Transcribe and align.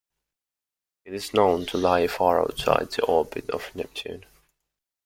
It 1.05 1.13
is 1.13 1.31
known 1.31 1.67
to 1.67 1.77
lie 1.77 2.07
far 2.07 2.41
outside 2.41 2.89
the 2.89 3.05
orbit 3.05 3.47
of 3.51 3.69
Neptune. 3.75 4.25